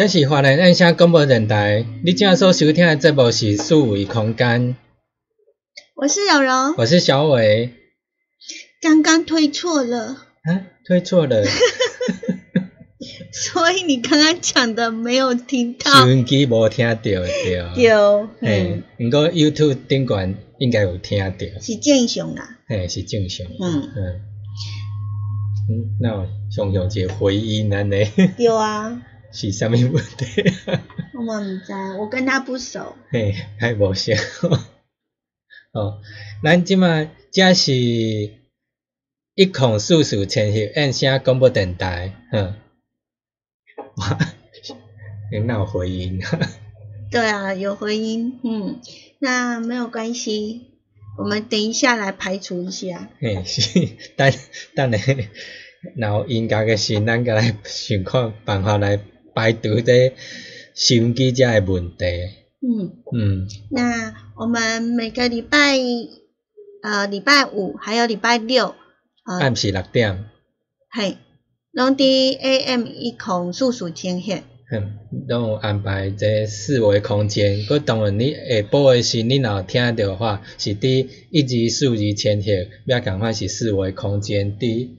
[0.00, 4.74] 这是华人爱声广播电台，你正所收听的节目是数维空间。
[5.94, 7.74] 我是柔柔，我是小伟。
[8.80, 10.16] 刚刚推错了。
[10.44, 11.44] 啊，推错了。
[13.30, 15.92] 所以你刚刚讲的没有听到。
[15.92, 17.16] 收音机无听到对。
[17.44, 17.62] 对。
[18.40, 21.34] 嘿，不过 YouTube 顶管应该有听到。
[21.60, 22.56] 是正常啦。
[22.66, 23.46] 嘿，是正常。
[23.60, 24.20] 嗯嗯。
[25.68, 28.10] 嗯，那想用一个回音安尼。
[28.38, 29.02] 有啊。
[29.32, 30.42] 是啥物问题？
[31.14, 32.96] 我嘛毋知，我跟他不熟。
[33.10, 34.12] 嘿，还无熟。
[35.72, 36.00] 哦，
[36.42, 37.72] 咱即马这是
[39.34, 42.56] 一孔叔叔前去按声广播电台，哼。
[43.96, 44.18] 哇，
[45.46, 46.20] 那有回音。
[47.12, 48.40] 对啊，有回音。
[48.42, 48.80] 嗯，
[49.20, 50.80] 那没有关系，
[51.18, 53.08] 我们等一下来排除一下。
[53.20, 54.32] 嘿，是，等
[54.74, 55.28] 等咧，
[55.96, 58.98] 然后音乐嘅时，咱个来想看办法来。
[59.34, 60.12] 排除这
[60.74, 62.04] 心机这的问题。
[62.62, 63.48] 嗯嗯。
[63.70, 65.78] 那我们每个礼拜
[66.82, 68.74] 呃礼拜五还有礼拜六，
[69.24, 70.26] 暗时六点。
[70.90, 71.16] 嘿，
[71.72, 72.04] 拢伫
[72.38, 74.44] AM 一空速速呈现。
[74.72, 77.58] 嗯，拢有安排这四维空间。
[77.66, 78.40] 佮当然你下
[78.70, 84.90] 晡诶时，你若听到话，是伫一字数字呈现，要赶快是四维空间伫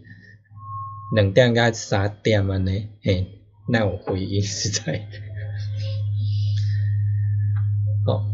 [1.15, 3.40] 两点到三点安尼，嘿。
[3.71, 5.07] 那我回应是在，
[8.05, 8.25] 好，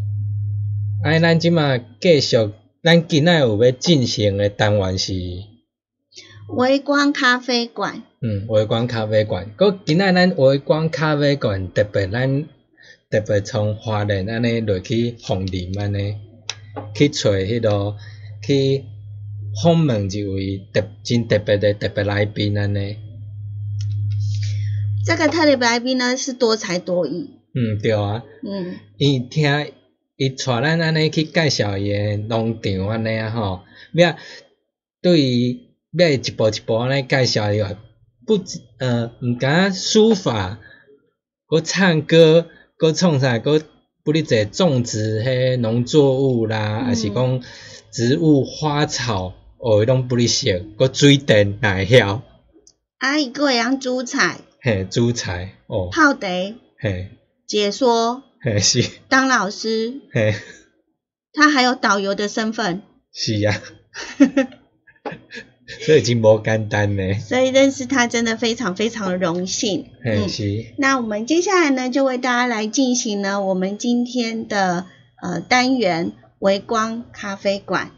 [1.04, 2.51] 哎，咱即马继续，
[2.81, 5.13] 咱今仔有要进行的单元是
[6.50, 8.01] 微光咖啡馆。
[8.19, 12.45] 嗯，微光咖啡馆，搁今仔咱微光咖啡馆特别，咱
[13.12, 16.16] 特别从华人安尼落去红林安尼，
[16.95, 17.95] 去找迄个
[18.42, 18.86] 去
[19.63, 22.98] 访问一位特真特别的特别来宾安尼。
[25.07, 27.30] 这个特别来宾呢是多才多艺。
[27.56, 28.25] 嗯，对啊。
[28.44, 28.75] 嗯。
[28.98, 29.71] 伊听
[30.18, 33.62] 伊带咱安尼去介绍伊诶农场安尼啊吼，
[33.94, 34.18] 要
[35.01, 35.59] 对于
[35.98, 37.63] 要一步一步安尼介绍伊，
[38.25, 38.38] 不
[38.80, 40.59] 呃毋敢书法，
[41.48, 43.62] 搁唱歌，搁创啥，搁
[44.04, 47.42] 不哩者种植迄农作物啦，还是讲
[47.92, 52.24] 植物花草，哦，拢不哩识，搁水电也会晓。
[52.98, 54.39] 啊，伊搁会晓煮菜。
[54.68, 56.28] 嘿，煮菜哦，泡茶，
[56.78, 57.12] 嘿，
[57.48, 60.36] 解说，嘿是，当老师，嘿，
[61.31, 62.81] 他还有导游的身份，
[63.14, 63.62] 是呀，
[65.86, 70.74] 所以已经无简单呢，所以认识他真的非常非常的荣幸，嘿，是。
[70.78, 74.86] 那我们接下来呢，就为大家来进行呢我们今天的
[75.24, 77.92] 呃单元微光咖啡馆。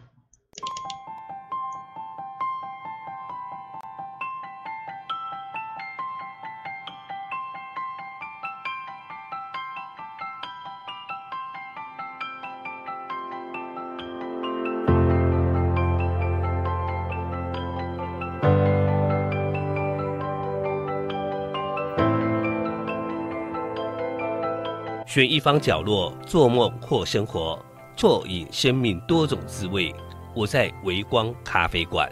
[25.10, 27.58] 选一方角落做梦或生活，
[27.98, 29.92] 啜饮生命多种滋味。
[30.36, 32.08] 我在微光咖啡馆。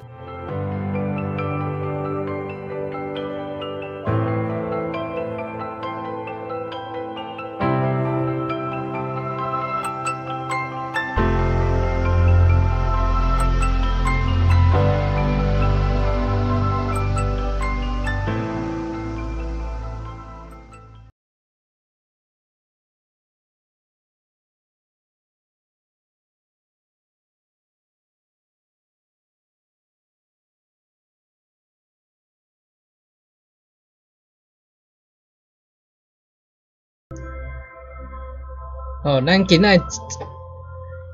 [39.07, 39.79] 哦，咱今仔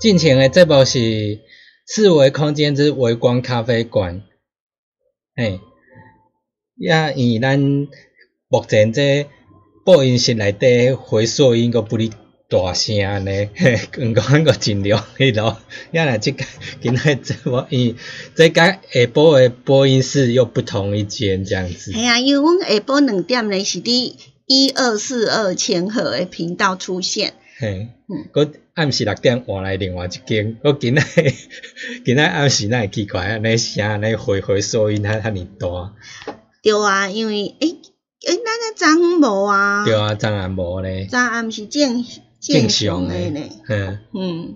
[0.02, 1.42] 进行的节目是
[1.86, 4.24] 四维空间之微光咖啡馆，
[5.36, 5.60] 嘿，
[6.76, 7.60] 也以咱
[8.48, 9.28] 目前这
[9.86, 12.12] 播音室内底回收音个不哩
[12.50, 12.96] 大声
[13.26, 15.60] 呢，嘿，刚刚个尽量迄落，
[15.92, 16.44] 也若即个
[16.82, 17.96] 今仔节目，伊
[18.34, 21.92] 这甲下晡的播音室又不同一间这样子。
[21.92, 24.16] 系啊，因为阮下晡两点呢是伫
[24.48, 27.36] 一二四二千赫的频道出现。
[27.60, 27.88] 嘿，
[28.34, 31.04] 佮暗时六点换来另外一间，佮今仔
[32.04, 35.94] 今仔暗时那会奇怪，安尼声安尼回回收音还遐尼大。
[36.64, 37.78] 对啊，因为诶
[38.26, 39.86] 诶，咱个昨昏无啊。
[39.86, 41.06] 对啊，昨暗无咧。
[41.06, 42.04] 昨暗是正
[42.40, 43.50] 正常诶咧。
[43.68, 44.56] 嗯嗯，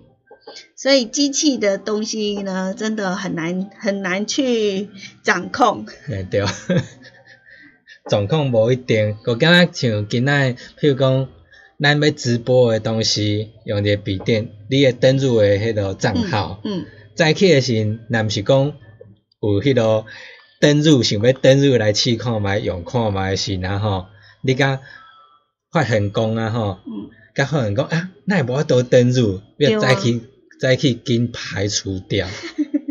[0.76, 4.90] 所以机器的东西呢，真的很难很难去
[5.22, 5.86] 掌控。
[6.08, 6.44] 诶，对，
[8.10, 11.28] 掌控无一定，佮敢若像今仔，譬如讲。
[11.80, 18.74] 咱要直播的东西，用个笔电，你会登入的迄个账号，嗯再去诶时，若毋是讲
[19.42, 20.06] 有迄个
[20.60, 24.06] 登入，想要登入来试看觅，用看觅时，然后
[24.42, 24.82] 你甲
[25.72, 26.80] 发现讲啊吼，
[27.36, 30.22] 甲发现讲啊，那无法度登入，要再去
[30.60, 32.28] 再去紧排除掉。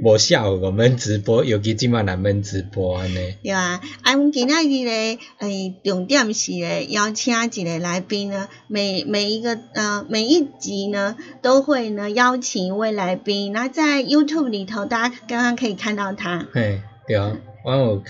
[0.07, 3.35] 无效，我们直播，尤其即满咱们直播安尼。
[3.43, 16.47] 对啊，啊，阮今仔日咧，诶，重点是咧邀请一个来宾呢，每每一个呃每一集呢，都会呢邀请一位来宾，那在 YouTube 里头，大家刚刚可以看到他。
[16.53, 18.03] 嘿，对啊，我有，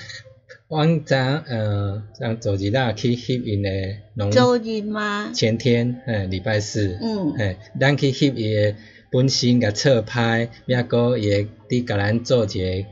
[0.68, 5.30] 我昨呃，上昨日啦去翕因诶，周日吗？
[5.32, 8.76] 前天，诶，礼拜四，嗯，嘿，咱去翕伊诶。
[9.10, 12.88] 本身甲侧拍，也个也伫甲咱做一个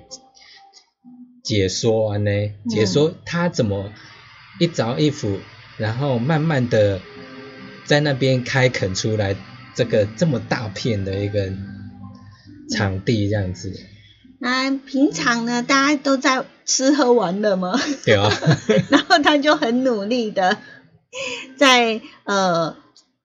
[1.43, 3.91] 解说安尼，解说他怎么
[4.61, 5.41] 一着一幅，
[5.77, 7.01] 然后慢慢的
[7.85, 9.37] 在那边开垦出来
[9.75, 11.53] 这个这么大片的一个
[12.71, 13.73] 场地这样子。
[14.39, 17.79] 那平常呢，大家都在吃喝玩乐吗？
[18.05, 18.31] 对啊。
[18.89, 20.59] 然后他就很努力的
[21.57, 22.77] 在呃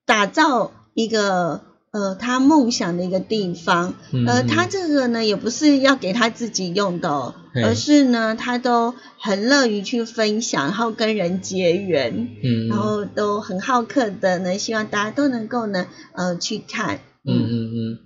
[0.04, 1.69] 打造一个。
[1.92, 3.94] 呃，他梦想的一个地方，
[4.26, 17.70] 呃，他这个呢也不是要给他自己用的，而是呢，他都很乐于去分享，然后跟人结缘，嗯，然后都很好客的呢，希望大家都能够呢，呃，去看，嗯嗯。
[17.74, 17.98] 嗯，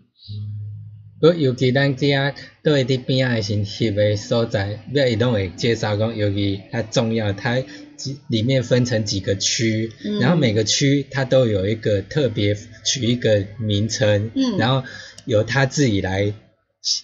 [1.25, 2.07] 我尤其咱遮
[2.63, 7.63] 都会伫边仔先翕诶所在，要伊拢会介绍讲，尤其它重要，它。
[8.27, 9.91] 里面分成几个区，
[10.21, 12.55] 然后每个区它都有一个特别
[12.85, 14.87] 取一个名称，然后
[15.25, 16.35] 由他自己来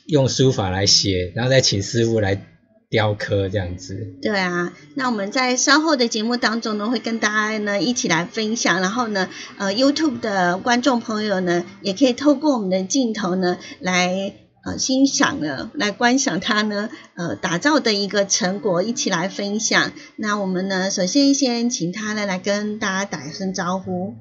[0.08, 2.44] 用书法来写，然后再请师傅来
[2.90, 4.14] 雕刻这样子。
[4.20, 14.34] 对啊，那我们在稍后的节目当中呢，会跟大家呢一起来分享，然后呢，呃，YouTube 的观众朋友呢，也可以透过我们的镜头呢来。
[14.62, 19.90] 呃，欣赏呢，来观赏他呢，呃，打造的一个成果，一起来分享。
[20.16, 24.14] 那我们呢，首先先请他呢来跟大家打一声招呼。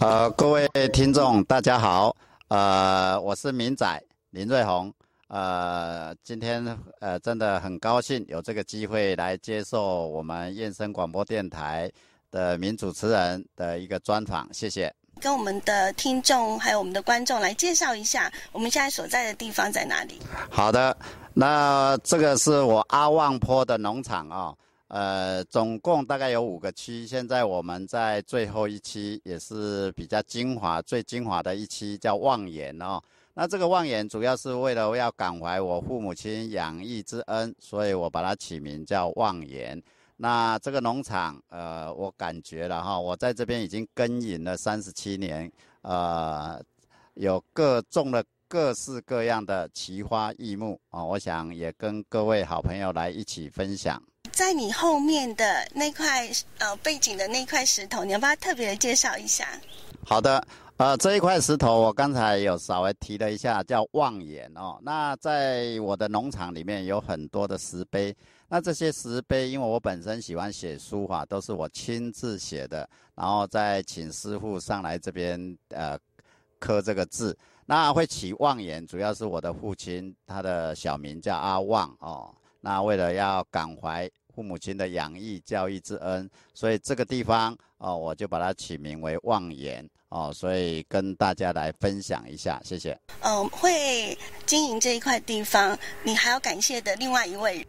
[0.00, 2.16] 呃，各位听众，大家好，
[2.48, 4.02] 呃，我是明仔
[4.32, 4.92] 林瑞红，
[5.30, 11.88] 呃，今天呃真的很高兴有这个机会来接受我们燕声广播电台
[12.32, 14.92] 的名主持人的一个专访，谢谢。
[15.20, 20.18] 跟我们的听众还有我们的观众来介绍一下，我们现在所在的地方在哪里？
[20.50, 20.96] 好的，
[21.32, 24.52] 那这个是我阿旺坡的农场啊，
[24.88, 33.00] 呃，总共大概有五个区，现在我们在最后一期，也是比较精华、最精华的一期，叫望眼哦。
[33.34, 39.80] 那这个望眼主要是为了要感怀我父母亲养育之恩，所以我把它起名叫望眼。
[40.16, 46.62] 那这个农场，呃，我感觉了哈，我在这边已经耕耘了三十七年，呃，
[47.14, 54.02] 有各种了各式各样的奇花异木啊，我想也跟各位好朋友来一起分享。
[54.30, 59.48] 在你后面的那块呃背景的那块石头，你要不要特别的介绍一下？
[60.04, 60.46] 好的，
[60.80, 64.78] 呃，这一块石头我刚才有稍微提了一下，叫望岩哦。
[64.80, 68.16] 那在我的农场里面有很多的石碑，
[68.48, 75.98] 那这些石碑，因为我本身喜欢写书法，都是我亲自写的，然后再请师傅上来这边呃
[76.58, 77.36] 刻这个字。
[77.66, 82.34] 那会起望岩，主要是我的父亲，他的小名叫阿望哦。
[82.62, 90.32] 那为了要感怀父母亲的养育教育之恩，所以这个地方哦，我就把它取名为望岩哦。
[90.34, 92.98] 所以跟大家来分享一下，谢谢。
[93.20, 94.16] 嗯，会
[94.46, 97.66] 经营这一块地方，你还要感谢的另外一位。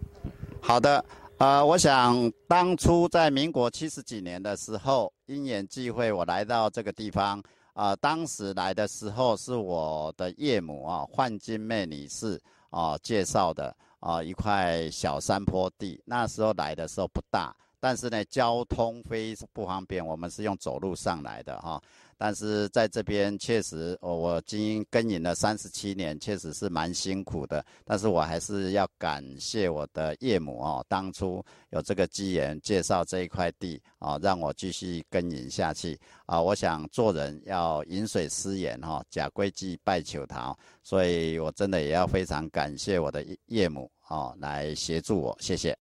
[0.61, 1.03] 好的，
[1.39, 7.43] 呃，我想当初在民国七十几年的时候，因缘际会，我来到这个地方。
[7.73, 15.99] 啊，当时来的时候是我的岳母啊，幻金妹女士啊介绍的啊一块小山坡地。
[16.05, 21.81] 那时候来的时候不大，但是呢交通非常不方便，我们是用走路上来的哈。
[22.23, 27.65] 但是在这边确实，我我经营耕耘了三十七年，确实是蛮辛苦的。
[27.83, 36.39] 但是我还是要感谢我的岳母哦，当初有这个机缘介绍这一块地啊，让我继续耕耘下去啊。
[36.39, 45.75] 我想做人要饮水思源哈，假归鸡拜求桃，所以我真的也要非常感谢我的岳母哦，来协助我，谢谢。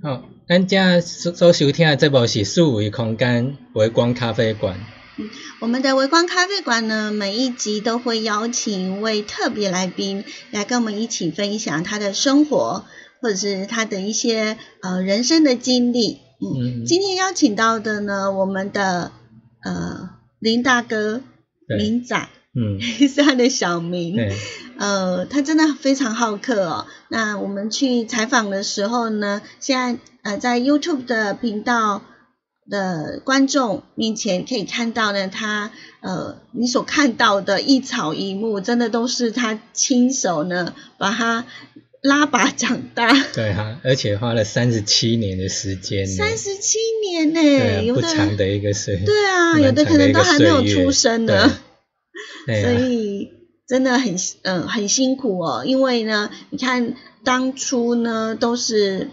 [0.00, 4.78] 好，咱家所收听的这部是数维空间微光咖啡馆。
[5.16, 5.28] 嗯，
[5.58, 12.84] 我们的微光咖啡馆呢，每一集都会邀请一位特别来宾来跟我们一起分享他的生活，
[13.20, 16.18] 或者是他的一些呃人生的经历。
[16.40, 19.10] 嗯，今天邀请到的呢，我们的
[19.64, 21.22] 呃林大哥
[21.66, 22.28] 林仔。
[22.54, 24.16] 嗯， 是他的小名。
[24.78, 26.86] 呃，他真的非常好客哦。
[27.08, 32.02] 那我们去采访的时候呢，现在呃在 YouTube 的频道
[32.70, 41.44] 的观众面前可以看到呢，他呃你所看到的一草一木，真的都是他亲手呢把它
[42.00, 43.12] 拉拔长大。
[43.34, 46.06] 对哈，而且花了三十七年的时间。
[46.06, 46.78] 三十七
[47.10, 49.02] 年呢，不长的一个岁。
[49.04, 51.58] 对啊，有的可能都还没有出生呢。
[52.46, 53.30] 所以
[53.68, 59.10] 真的很嗯很辛苦哦，因为呢，你看当初呢都是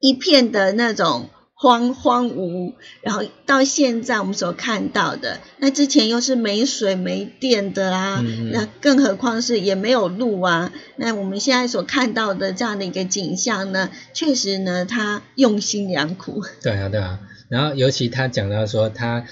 [0.00, 10.72] 一片的那种荒荒芜，然后到现在我们所看到的，那之前又是没水没电的啦，那更何况是也没有路啊。
[10.96, 16.42] 那我们现在所看到的这样的一个景象呢，确实呢，他用心良苦。
[16.62, 17.20] 对啊，对啊。
[17.50, 19.26] 然后尤其他讲到说他。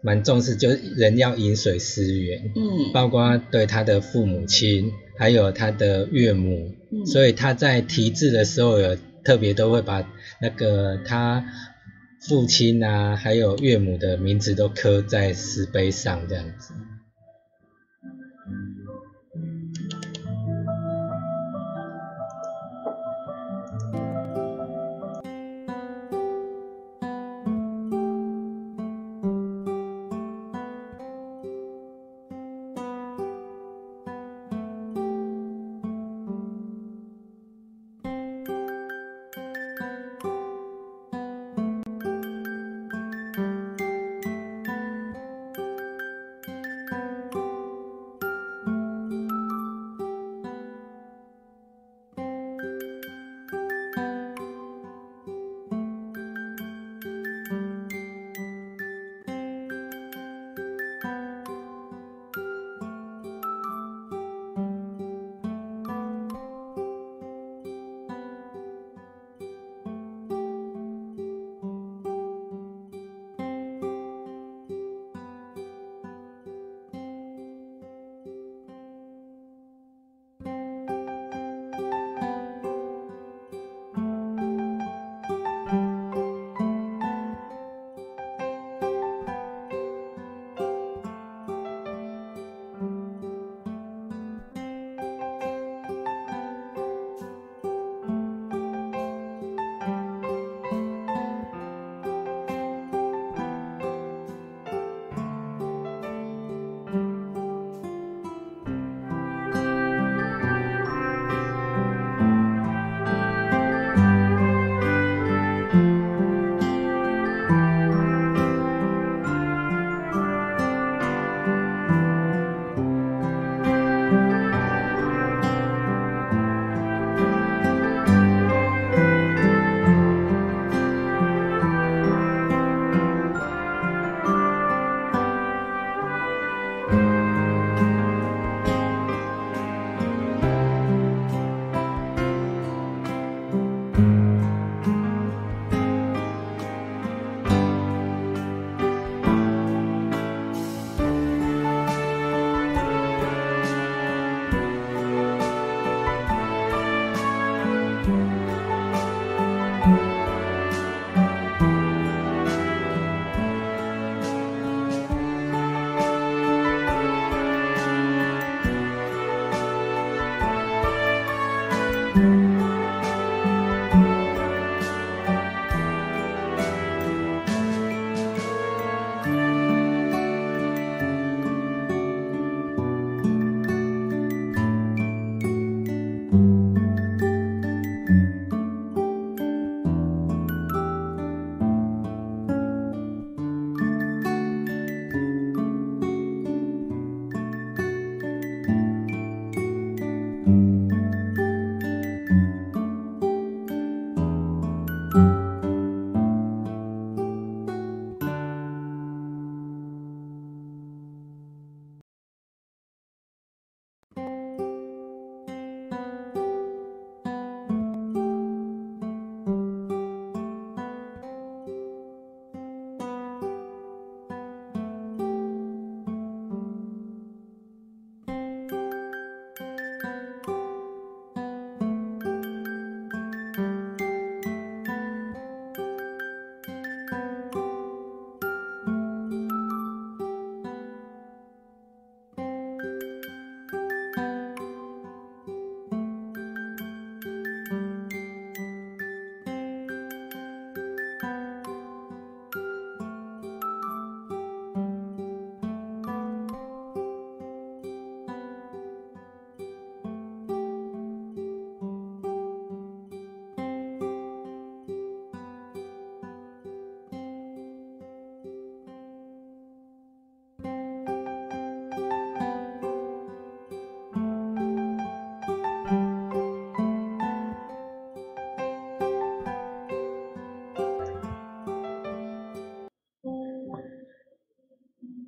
[0.00, 10.08] 蛮重视，就是人要饮水思源，嗯，包括对他的父母亲，还有他的岳母，嗯，所以他在题字的时候，有特别都会把
[10.40, 11.44] 那个他
[12.20, 16.72] 父亲啊，还有岳母的名字都刻在石碑上，这样子。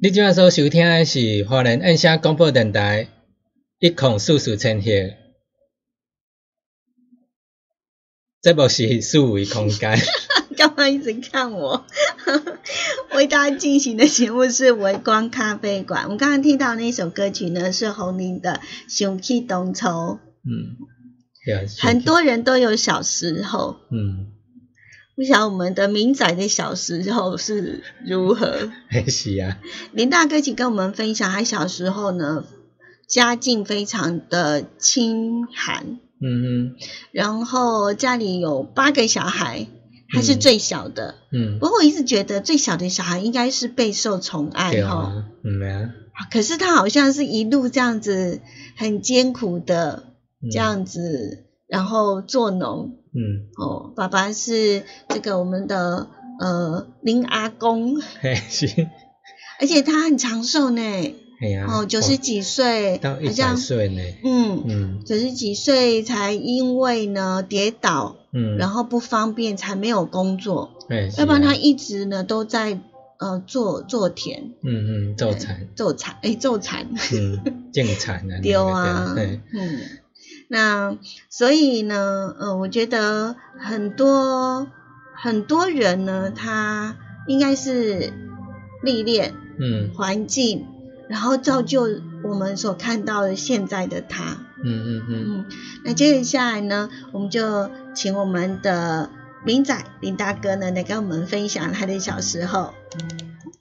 [0.02, 3.08] 你今晚所收听的是华人音声广播电台
[3.78, 4.86] 一孔四四千赫，
[8.40, 9.98] 这部是四维空间。
[10.56, 11.84] 干嘛一直看我？
[13.12, 16.04] 为大家进行的节目是微光咖啡馆。
[16.04, 18.54] 我们刚刚听到那首歌曲呢，是红林的
[18.88, 19.88] 《熊气东抽》。
[20.44, 20.78] 嗯，
[21.78, 23.76] 很多人都有小时候。
[23.90, 24.32] 嗯。
[25.20, 28.72] 不晓得我们的明仔的小时候是如何？
[29.06, 29.59] 是啊。
[29.92, 32.46] 林大哥，请跟我们分享他小时候呢，
[33.06, 35.98] 家境非常的清寒。
[36.22, 36.76] 嗯嗯。
[37.12, 39.66] 然后家里有八个小孩，
[40.09, 41.16] 他是最小的。
[41.30, 41.59] 嗯。
[41.59, 45.26] 不过我一直觉得最小的小孩应该是备受宠爱哈。
[45.44, 45.90] 嗯啊。
[46.33, 48.40] 可是他好像是一路这样子
[48.74, 50.04] 很艰苦的
[50.50, 52.96] 这样子，然后做农。
[53.12, 53.46] 嗯。
[53.56, 58.66] 哦，爸爸是这个我们的呃林阿公，嘿是，
[59.60, 60.80] 而且他很长寿呢，
[61.40, 72.78] 哎呀，哦九十几岁，到一百岁呢，嗯嗯，九十几岁才因为呢跌倒，嗯，然后不方便才没有工作，哎，要不然他一直呢都在
[73.18, 77.42] 呃做做田，嗯嗯，做产做产哎做产，嗯，
[77.72, 79.14] 种产啊， 丢啊，
[79.52, 79.80] 嗯。
[80.52, 84.66] 那所以呢，呃，我觉得很多
[85.14, 86.96] 很多人呢，他
[87.28, 88.12] 应该是
[88.82, 90.66] 历练，嗯，环境，
[91.08, 91.86] 然后造就
[92.24, 95.44] 我们所看到的现在的他，嗯嗯嗯。
[95.84, 99.08] 那接下来呢，我们就请我们的
[99.44, 102.74] 林仔林大哥呢，来跟我们分享他的小时候。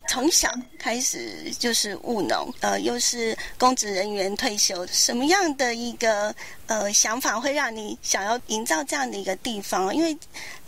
[0.09, 6.33] 从小开始就是务农，呃，又是公职人员退休，什么样的一个
[6.65, 9.95] 呃想法会让你想要营造这样的一个地方？
[9.95, 10.17] 因为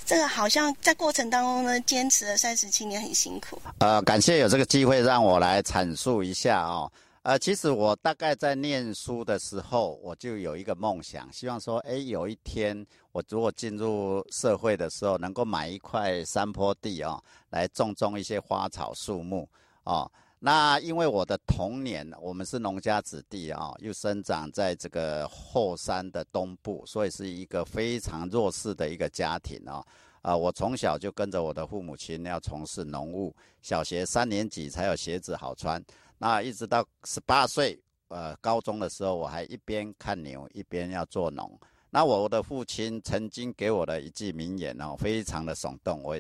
[0.05, 3.59] 这个好像在过程当中呢，坚持了三十七年，很辛苦。
[3.79, 6.91] 呃，感谢有这个机会让我来阐述一下哦。
[7.23, 19.47] 呃，其实我大概在念书的时候，我就有一个梦想，希望说，哎，有一天我如果进入社会的时候，能够买一块山坡地哦，来种种一些花草树木
[19.83, 20.09] 哦。
[20.39, 29.85] 那因为我的童年，我们是农家子弟啊，又生长在这个后山的东部，所以是一个非常弱势的一个家庭哦。
[30.23, 35.83] 啊，我从小就跟着我的父母亲要从事农务，小学三年级才有鞋子好穿。
[36.17, 41.59] 那一直到十八岁，呃，高中的时候，我还一边看牛一边要做农。
[41.93, 46.19] 那我的父亲曾经给我的一句名言哦，非常的耸动，我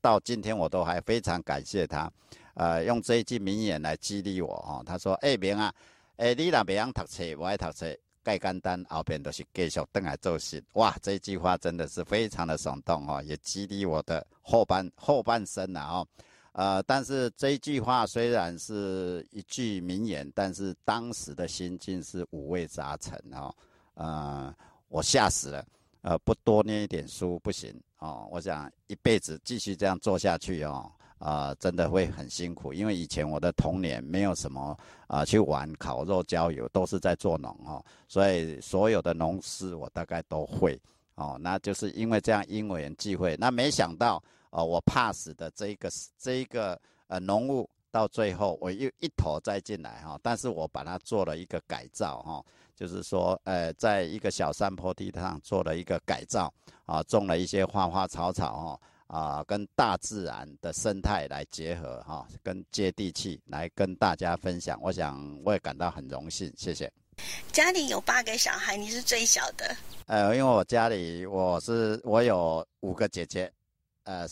[0.00, 2.12] 到今天我都还非常感谢他，
[2.54, 4.82] 呃，用这一句名言来激励我哦。
[4.84, 5.72] 他说：“哎，明啊，
[6.16, 16.08] 哎，你若别样读册，我爱读册，盖简单，后边都是继续等来做事。”哇，这句话真的是非常的耸动哦，也激励我的后半后半生啊哦。
[16.54, 23.54] 呃，但是这句话虽然是一句名言，但是当时的心境是五味杂陈哦。
[23.94, 24.52] 呃，
[24.94, 25.66] 我吓死了，
[26.02, 28.28] 呃，不多念一点书不行哦。
[28.30, 32.72] 我想一辈子继续这样做下去哦，啊，真的会很辛苦。
[32.72, 34.78] 因为以前我的童年没有什么
[35.08, 40.80] 啊，去玩烤肉、郊游，都是在做农哦，所以所有的农事我大概都会
[41.16, 41.36] 哦。
[41.40, 44.22] 那就是因为这样因缘际会，那没想到。
[44.56, 56.52] 哦，我怕死的这一个这一个呃农务，到最后我又一头栽进来哈，但是我把它做了一个改造哈，就是说呃，在一个小山坡地上做了一个改造
[56.86, 66.90] 啊，种了一些花花草草哈啊，跟大自然的生态来结合哈，跟接地气来跟大家分享，我想我也感到很荣幸，谢谢。
[67.52, 69.76] 家里有八个小孩，你是最小的？
[70.06, 73.52] 呃，因为我家里我是我有五个姐姐。
[74.02, 74.26] 呃，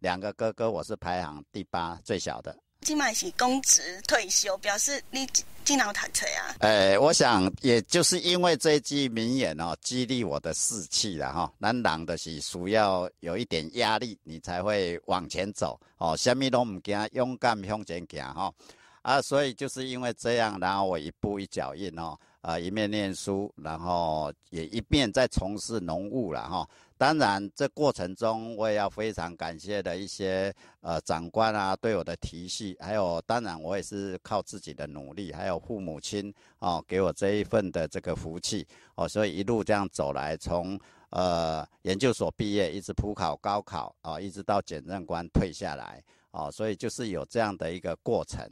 [0.00, 2.54] 两个哥哥，我是排行第八，最小的。
[2.84, 5.26] 今麦是公职退休，表示你
[5.64, 6.54] 经常谈车啊。
[6.60, 11.50] 呃，我想也就是因为这句名言哦，激励我的士气了哈。
[11.56, 16.14] 男人的是需要有一点压力，你才会往前走哦。
[16.14, 18.52] 什么都唔惊，勇敢向前行哈。
[19.00, 26.68] 啊，所以就是因为这样，然后我一步一脚印哦，啊，一面念书，然后也一面在从事农务了哈。
[26.96, 40.78] 当然，这过程中我也要非常感谢的一些呃长官啊对我的提携，还有当然我也是靠自己的努力，还有父母亲哦给我这一份的这个福气哦，所以一路这样走来，从
[41.10, 48.48] 呃研究所毕业，一直普考、高考啊，一直到检任官退下来哦，所以就是有这样的一个过程。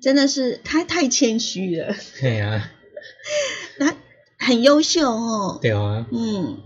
[0.00, 1.92] 真的是他太谦虚了。
[2.20, 2.70] 对呀。
[4.48, 4.54] 那。
[4.54, 6.56] 很优秀哦，对啊，嗯，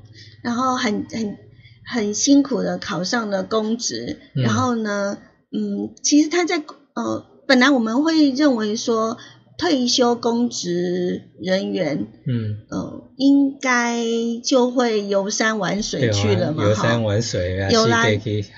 [0.43, 1.37] 然后很很
[1.85, 5.19] 很辛苦的考上了公职，然后呢，
[5.51, 6.63] 嗯，其实他在
[6.95, 9.19] 呃，本来我们会认为说
[9.59, 14.05] 退休公职人员，嗯，呃，应该
[14.45, 18.07] 就会游山玩水去了嘛，游山玩水啊，有啦，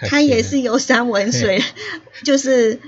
[0.09, 1.63] 他也是游山玩水，
[2.25, 2.79] 就是。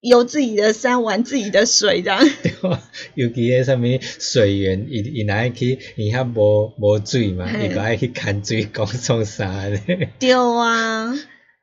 [0.00, 2.20] 游自己的山，玩自己的水，这样。
[2.42, 2.82] 对啊，
[3.14, 10.10] 尤其迄什么水源，伊伊哪去，伊遐无无水嘛，伊就爱去牵水，讲创啥咧？
[10.18, 11.14] 对啊，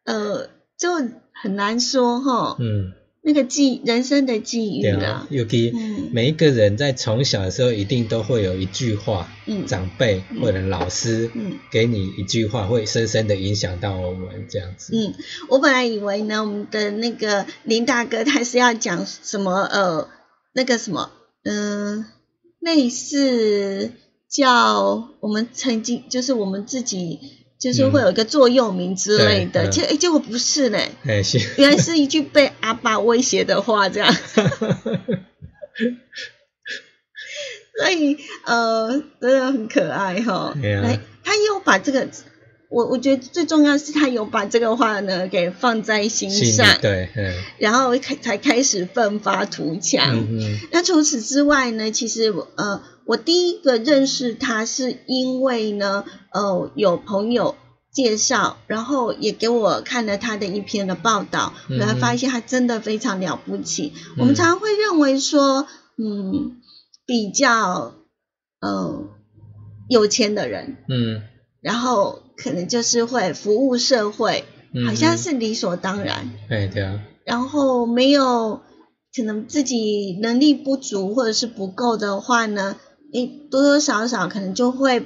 [0.04, 0.94] 呃，就
[1.34, 2.58] 很难说哈。
[2.60, 2.94] 嗯。
[3.28, 5.74] 那个际人生的际遇啊，尤其
[6.12, 9.66] 每一个人在从小的时候，一定都会有一句话，嗯。
[9.66, 11.32] 长辈或者老师
[11.72, 14.96] 给你一句话，会深深的影响到我们这样子。
[14.96, 15.16] 嗯，
[15.50, 20.08] 我本来以为呢，我们的那个林大哥他是要讲什么呃，
[20.54, 21.10] 那个什么，
[21.44, 22.06] 嗯，
[22.60, 23.92] 类似
[24.30, 27.20] 叫我们曾经就是我们自己。
[27.74, 30.92] 就是会有一个座右铭之类的，结哎结果不是嘞，
[31.58, 34.14] 原来是一句被阿爸威胁的话，这样。
[37.78, 40.56] 所以呃，真的很可爱哈。
[40.62, 42.08] 来，他又把这个，
[42.70, 47.10] 我我觉得最重要是他有把这个话呢给放在心上，对，
[47.58, 50.26] 然后开才开始奋发图强。
[50.72, 52.84] 那除此之外呢，其实呃。
[53.06, 57.56] 我第一个认识他是因为呢，呃，有朋友
[57.92, 63.94] 介绍，然后也给我看了他的一篇的报道，我才发现他真的非常了不起。
[64.18, 66.62] 我们常常会认为说，嗯，
[67.06, 67.94] 比较，
[68.60, 69.10] 嗯，
[69.88, 71.22] 有钱的人，嗯，
[71.62, 74.44] 然后可能就是会服务社会，
[74.88, 76.30] 好像是理所当然。
[76.50, 77.00] 哎，对啊。
[77.24, 78.62] 然后没有
[79.16, 82.76] 可能自己能力不足或者是不够的话呢？
[83.16, 85.06] 你多多少少可能就会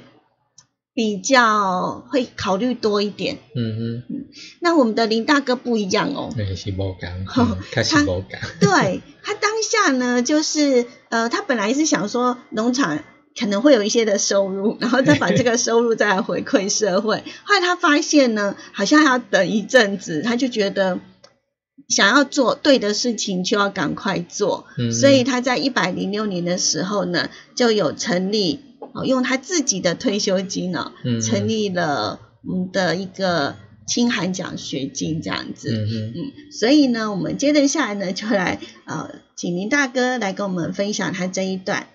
[0.92, 3.38] 比较会考虑多一点。
[3.54, 4.26] 嗯哼，
[4.60, 6.32] 那我们的林大哥不一样哦。
[6.36, 7.24] 对，是无讲，
[7.70, 8.40] 他是无讲。
[8.58, 12.98] 对他当下呢，就是呃，他本来是想说农场
[13.38, 17.22] 可能会有一些的收入，然后再把这个收入再来回馈社会。
[17.44, 20.98] 后来他发现呢，好像还要等一阵子，他就觉得。
[21.90, 24.64] 想要做对的事情，就要赶快做。
[24.92, 28.60] 所以他在一百零六年的时候呢，就有成立
[28.94, 35.70] 哦，用他自己的退休金呢，成立了我们的一个清寒奖学金这样子。
[35.70, 36.52] 嗯嗯。
[36.52, 41.88] 所以呢，我们接着下来呢，就来呃，请林大哥来跟我们分享他这一段。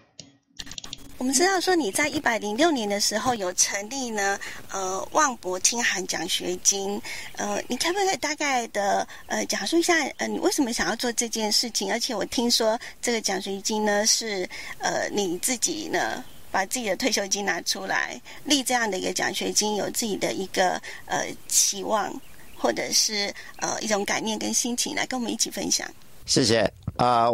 [1.17, 4.37] 我们知道说你在一百零六年的时候有成立呢，
[4.69, 7.01] 呃，万博清寒奖学金，
[7.37, 11.89] 呃，你可不可以大概的呃讲述一下，呃，你为什么想要做这件事情？
[11.89, 14.47] 而且我听说这个奖学金呢是
[14.79, 22.13] 呃你自己呢把自己的退休金拿出来立这样的一个奖学金，有自己的一个呃期望，
[22.57, 25.89] 或者是呃一种感念跟心情，来跟我们一起分享。
[26.25, 26.61] 谢谢
[26.97, 27.27] 啊，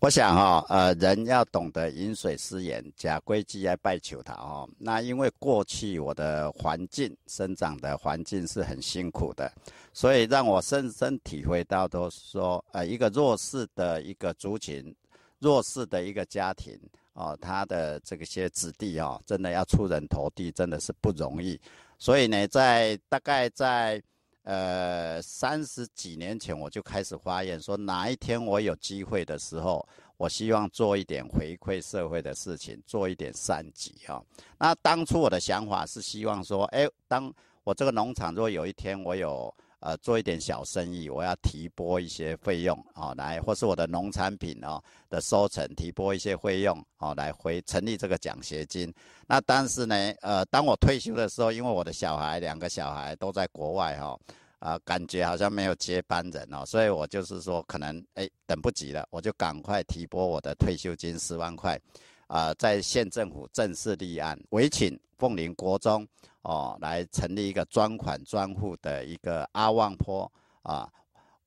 [0.00, 4.66] 我想哈，呃，人要懂得饮水思源，假规矩来拜求他哦。
[4.78, 9.52] 那因为过去我的环境生长的环境是很辛苦的，
[9.92, 14.94] 所以让我深深体会到，都说，呃，一个弱势的一个族群，
[15.40, 16.74] 弱势的一个家庭
[17.12, 21.60] 哦，他的这个些子弟哦，真的要出人头地，真的是不容易。
[21.98, 24.02] 所以呢，在大概在。
[24.48, 34.24] 呃，三十几年前我就开始发言，说哪一天我有机会的时候，我希望做一点回馈社会的事情，做一点善举哈。
[34.56, 37.30] 那当初我的想法是希望说，哎，当
[37.62, 48.92] 我这个农场如果有一天我有呃做一点小生意，我要提拨一些费用啊，来或是我的农产品哦的收成提拨一些费用哦，来回成立这个奖学金。
[49.26, 54.18] 那但是呢，呃，当我退休的时候，因为我的小孩两个小孩都在国外哈。
[54.60, 61.80] 啊，感觉好像没有接班人哦，所以我就是说，可能哎，等不及了，我就赶快提拨我的退休金十万块，
[62.28, 66.06] 啊，在县政府正式立案，委请凤林国中
[66.42, 70.30] 哦，来成立一个专款专户的一个阿旺坡
[70.62, 70.88] 啊，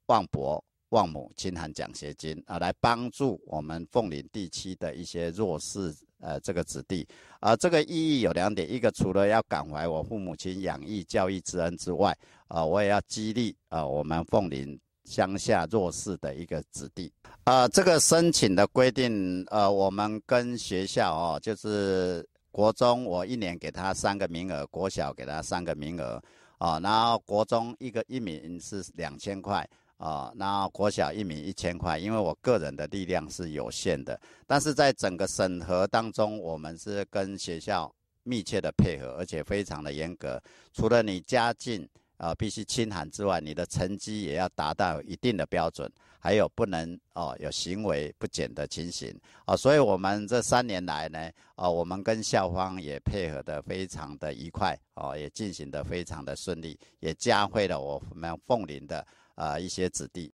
[0.07, 7.07] 旺伯旺母亲寒奖学金啊，来帮助我们凤林地区的一些弱势呃这个子弟，
[7.39, 12.15] 啊，这个意义有两点，一个除了要感怀我父母亲养育教育之恩之外。
[12.47, 17.11] 啊，我也要激励啊，我们凤林乡下弱势的一个子弟
[17.43, 17.67] 啊。
[17.67, 26.21] 这个申请的规定，呃，我们跟学校哦，就是国中我一年给他三个名额，国小给他三个名额
[26.57, 26.79] 啊。
[26.79, 31.97] 然后国中一个一名是两千块啊，然后国小一名一千块。
[31.97, 40.41] 因为我个人的力量是有限的，但是在整个审核当中，我们是跟学校密切的配合，而且非常的严格。
[40.73, 41.87] 除了你家境。
[42.21, 49.11] 啊，必须清寒之外，你的成绩也要达到一定的标准，还有不能哦有行为不检的情形
[49.43, 49.57] 啊。
[49.57, 59.03] 所以我们这三年来呢，啊，我们跟校方也配合的非常的愉快哦，也进行的非常的顺利，也教会了我们凤林的
[59.33, 60.31] 啊一些子弟。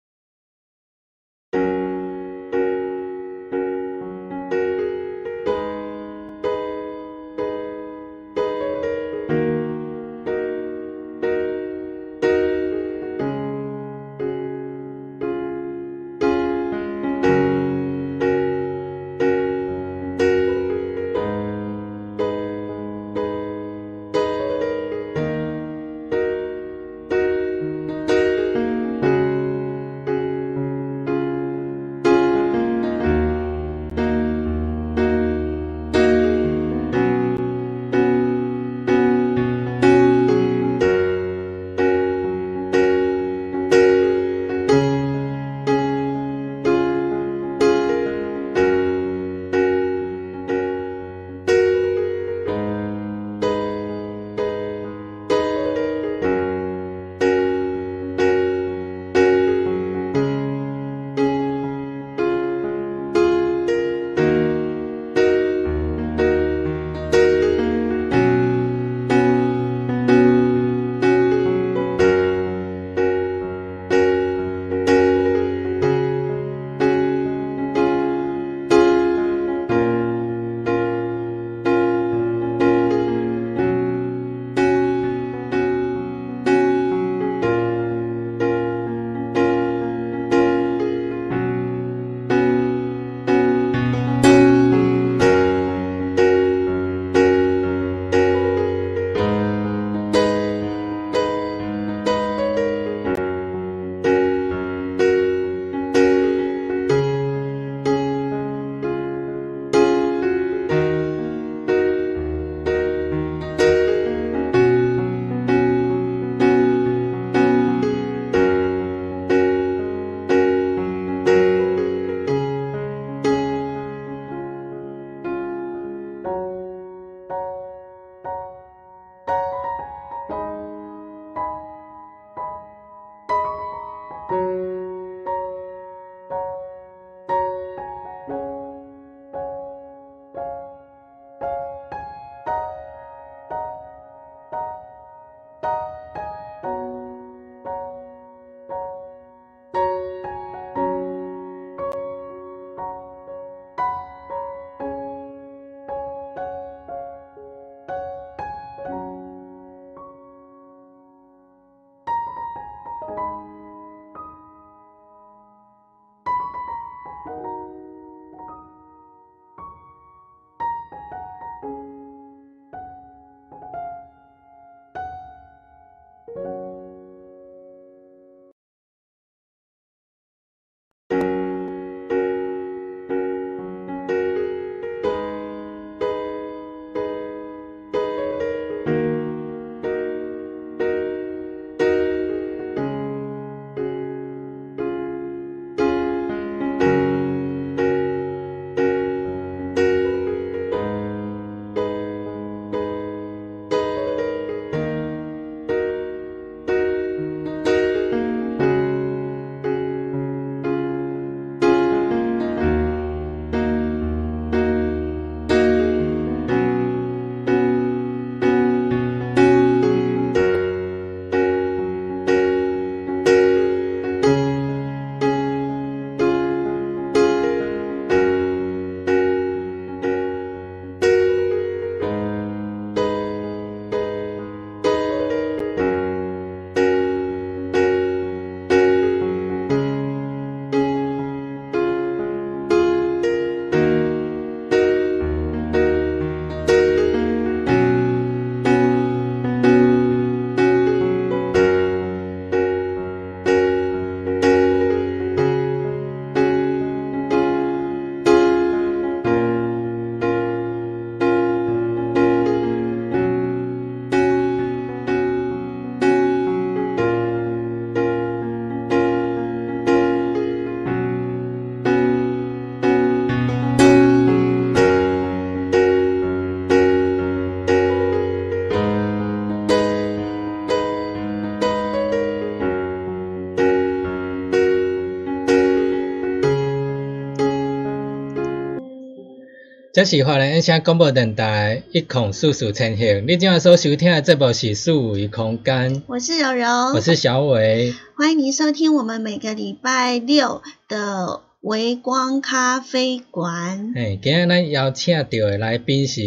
[289.95, 296.03] 这是华人音响广播电台一孔四四千赫，你今晚所收听的节目是数维空间。
[296.07, 303.93] 我是柔柔，我是小伟，欢迎您收听我们每个礼拜六的微光咖啡馆。
[303.95, 306.21] 哎，今日咱邀请到的来宾是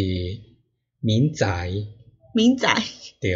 [1.03, 1.47] 明仔。
[2.39, 2.73] 明仔。
[3.21, 3.35] 对。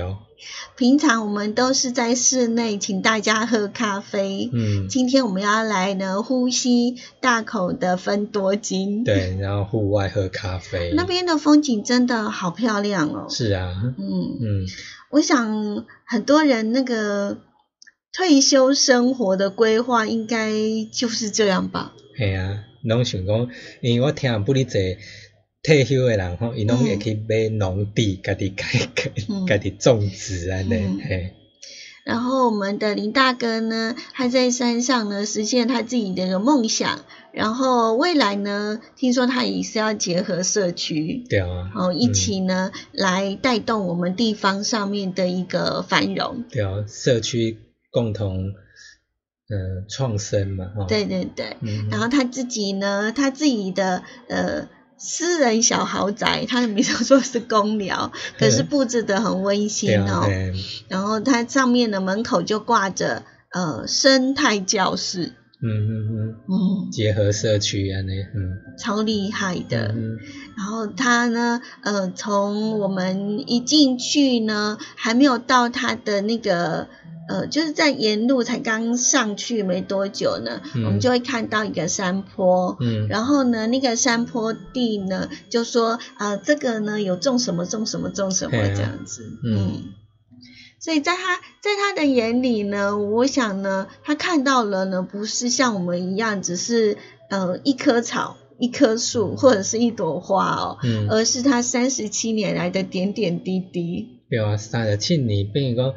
[0.76, 13.26] 平常我们都是在室内请大家喝咖啡，嗯，今天我们要来呢呼吸大口的芬多金，对，然后户外喝咖啡，那边的风景真的好漂亮哦。
[13.28, 14.66] 是啊，嗯嗯，
[15.10, 17.38] 我想很多人那个
[18.12, 20.52] 退休生活的规划应该
[20.92, 21.92] 就是这样吧。
[22.16, 23.48] 系啊，拢想讲，
[23.80, 24.96] 因为我听不哩济。
[25.62, 29.10] 退休的人吼，伊拢会去买农地，家己开开，
[29.46, 31.34] 家己种植安尼嘿。
[32.04, 37.04] 然后我们的林大哥呢，他在山上呢实现他自己的一个梦想。
[37.32, 46.44] 然后未来呢，听说他也是要结合社区，对啊，哦，一起呢来带动我们地方上面的一个繁荣。
[46.50, 47.56] 对啊，社区
[47.92, 48.52] 共同
[49.48, 50.86] 呃创生嘛，哈。
[50.88, 51.56] 对对对，
[51.88, 54.68] 然后他自己呢，他自己的呃。
[55.04, 60.28] 私人小豪宅，它的名字说是公寮，可是布置的很温馨哦。
[60.86, 65.32] 然后它上面的门口就挂着呃生态教室。
[65.60, 66.34] 嗯嗯嗯。
[66.48, 66.90] 嗯。
[66.92, 68.58] 结合社区啊那嗯。
[68.78, 69.88] 超厉害的。
[69.88, 70.18] 嗯。
[70.56, 76.86] 然后它呢，呃，从我们一进去呢，还没有到它的那个。
[77.32, 89.94] 呃，就是在沿路才刚上去没多久呢，我们就会看到一个山坡，嗯，然后呢，那个山坡地呢，就说啊，这个呢有种什么种什么种什么这样子，嗯，
[90.78, 96.98] 所以在他在他的眼里呢，我想呢，他看到了呢，不是像我们一样，只是
[97.30, 104.20] 呃一棵草、一棵树或者是一朵花哦，嗯，而是他三十七年来的点点滴滴。
[104.28, 105.94] 对啊，三十七年，比如讲。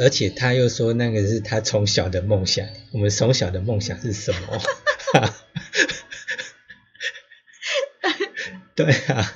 [0.00, 2.66] 而且他又说那个是他从小的梦想。
[2.92, 4.60] 我们从小的梦想是什么？
[8.74, 9.32] 对啊，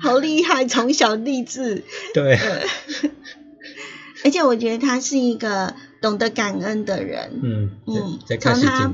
[0.00, 1.84] 好厉害，从小励志。
[2.14, 2.38] 对。
[4.24, 7.40] 而且我觉得他是一个懂得感恩的人。
[7.42, 8.88] 嗯嗯，从他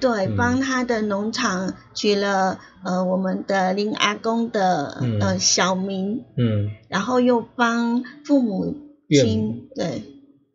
[0.00, 6.24] 对帮他的农场取了呃我们的林阿公的呃小名。
[6.36, 6.70] 嗯。
[6.88, 8.89] 然后又帮父母。
[9.10, 10.02] 亲对，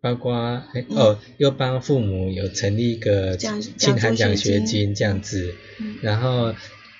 [0.01, 0.33] 包括
[0.89, 5.53] 哦，又帮父母有成立一个清寒奖学金这样子，
[6.01, 6.53] 然后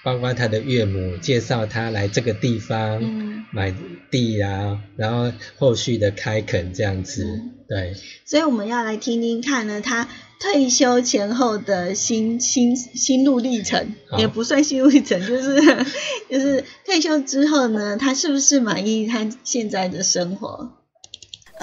[0.04, 3.02] 包括他的岳母介绍他来这个地方
[3.52, 3.74] 买
[4.12, 7.26] 地啊，然后后续的开垦这样子，
[7.68, 7.94] 对。
[8.26, 10.08] 所以我们要来听听看呢，他
[10.40, 15.56] 退休前后的心心心路历程，也不算心路历程，就是
[16.30, 20.72] 就是退休之后呢，他是不是满意他现在的生活？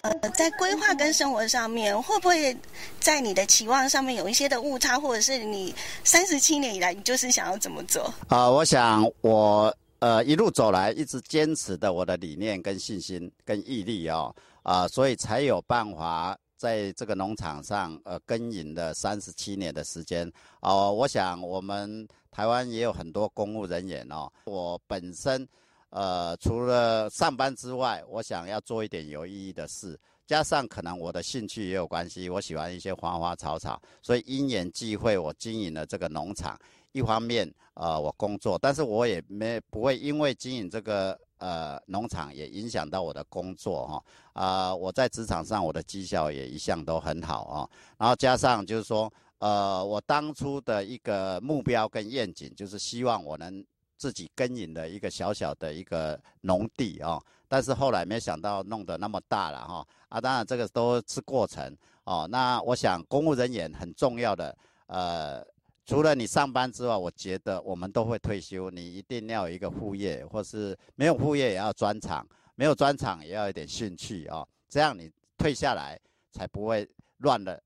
[0.00, 2.56] 呃，在规划跟生活上面，会不会
[2.98, 5.72] 在你的期望上面有一些的误差，或者是你
[6.02, 8.12] 三十七年以来，你就是想要怎么做？
[8.28, 20.28] 啊，我想我呃一路走来一直坚持的我的理念跟信心跟毅力哦，啊，所以才有办法在这个农场上呃耕耘了三十七年的时间
[20.60, 20.90] 哦。
[20.90, 25.46] 我想我们台湾也有很多公务人员哦，我本身。
[25.92, 36.58] 呃，除了上班之外，我想要做一点有意义的事，加上可能我的兴趣也有关系，我喜欢一些花花草草，所以因缘际会，我经营了这个农场。
[36.92, 44.04] 一方面，呃，我工作，但是我也没不会因为经营这个呃农场也影响到我的工作哈。
[44.32, 47.68] 啊，我在职场上我的绩效也一向都很好啊。
[47.98, 53.62] 然后加上就是说，呃，我当初的一个目标跟愿景，就是希望我能。
[54.02, 60.20] 自己耕耘的一个小小的一个农地啊，但是后来没想到弄得那么大了哈啊！
[60.20, 61.72] 当然这个都是过程
[62.02, 62.26] 哦。
[62.28, 65.40] 那我想公务人员很重要的，呃，
[65.86, 72.26] 除了你上班之外，我觉得我们都会退休，你一定要有一个副业，或是没有副业也要专长，
[72.56, 75.96] 没有专长也要有点兴趣啊，这样你退下来
[76.32, 76.84] 才不会
[77.18, 77.56] 乱了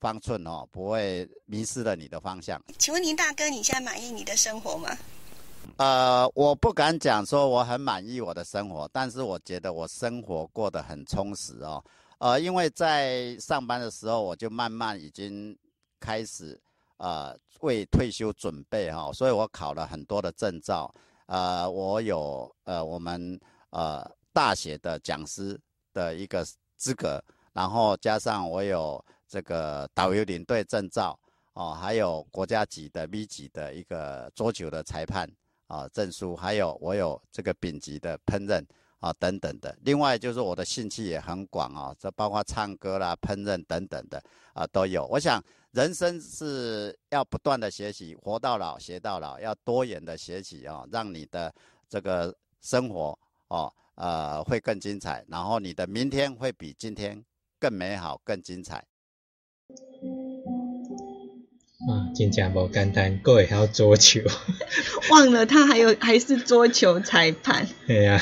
[0.00, 2.62] 方寸哦，不会迷失了你的方向。
[2.76, 4.94] 请问您大哥，你现在满意你的生活吗？
[5.76, 11.84] 呃，我不敢讲说我很满意我的生活，但是我觉得我生活过得很充实哦。
[12.18, 15.56] 呃，因为在上班的时候，我就慢慢已经
[16.00, 16.60] 开始
[16.96, 20.92] 呃为退休准备哈，所以我考了很多的证照。
[21.26, 23.38] 呃，我有呃我们
[23.70, 25.56] 呃大学的讲师
[25.92, 26.44] 的一个
[26.76, 31.16] 资格，然后加上我有这个导游领队证照
[31.52, 35.30] 哦，还有国家级的 V 级的一个桌球的裁判。
[35.68, 38.62] 啊证书，还有我有这个丙级的烹饪
[38.98, 39.74] 啊等等的。
[39.82, 45.06] 另外就是我的兴趣也很广啊，这包括唱歌啦、烹饪等等的啊都有。
[45.06, 51.54] 我想人生是要不断的学习，活到老学到老，要多元的学习啊，让你的
[51.88, 57.24] 这个生活哦呃会更精彩，然后你的明天会比今天
[57.60, 58.84] 更美好、更精彩。
[61.78, 64.20] 啊，真正无简单，各会晓桌球。
[65.10, 67.68] 忘了他还有还是桌球裁判。
[67.86, 68.18] 对啊。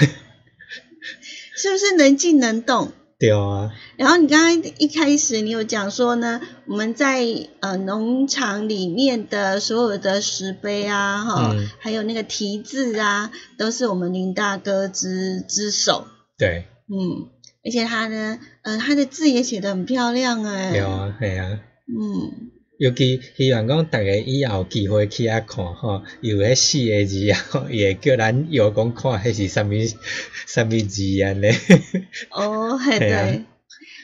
[1.57, 2.93] 是不是能静能动？
[3.19, 3.73] 对啊。
[3.97, 7.25] 然后你刚刚一开始你有讲说呢，我们在
[7.61, 16.07] 呃农场里面的所有的石碑啊，哈，还有那个题字啊，都是我们林大哥之之手。
[16.37, 16.67] 对。
[16.89, 17.31] 嗯，
[17.65, 20.73] 而且他呢，呃，他的字也写得很漂亮哎。
[20.73, 21.59] 对啊，对啊。
[21.89, 22.51] 嗯。
[22.79, 29.70] 尤其希望讲逐个以后有机会去遐看吼，有迄四个字啊，伊会 叫咱有讲看迄是啥物
[30.47, 31.47] 啥物字安尼。
[32.31, 33.45] 哦，系对。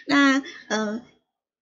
[0.06, 1.00] 那呃，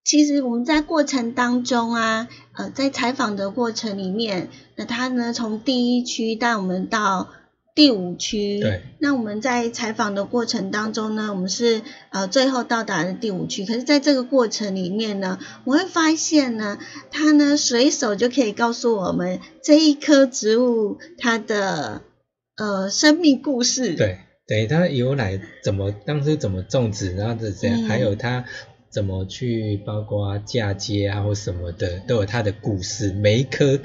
[0.04, 7.28] 其实我们在过程当中啊，呃，在采访的过程里面，那他呢从第一区带我们到。
[7.74, 16.78] 第五区，对，那我们在采访的过程当中呢，我们是呃最后到达的第五区，可是在这个过程里面呢，我会发现呢，
[17.10, 22.02] 他呢随手就可以告诉我们这一棵植物它的
[22.56, 28.44] 呃生命故事，对，等于它由来怎么当时怎么种植，然后是这样，还有它
[28.90, 33.78] 怎么去包括嫁接啊或什么的，都有它的故事，每一棵。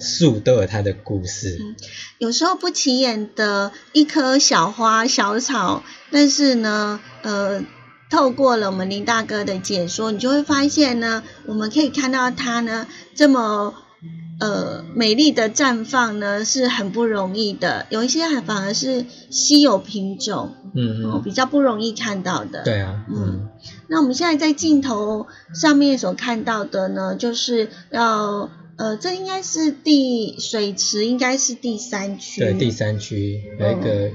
[0.00, 1.56] 树都有它的故事。
[1.60, 1.74] 嗯，
[2.18, 7.62] 有时候不起眼的一棵小花小草，但是呢，呃，
[8.10, 13.74] 透过了我们林大哥的解说，你就会发现呢，我们可以看到它呢这么
[14.38, 22.62] 呃美丽的绽放呢是很不容易的，有一些还反而是稀有品种，嗯嗯，比较不容易看到的。
[22.62, 23.48] 对啊，嗯。
[23.88, 28.50] 那我们现在在镜头上面所看到的呢，就是要。
[28.78, 32.42] 呃，这应该是第水池，应该是第三区。
[32.42, 34.10] 对，第三区有一个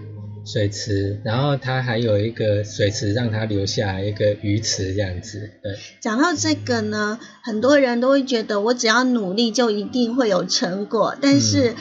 [0.46, 5.50] 水池，然后它还有一个水池，让它留下一个鱼池这样子。
[5.64, 5.74] 对。
[6.00, 11.74] 讲到这个呢，很多人都会觉得我只要努力就一定会有成果，但是，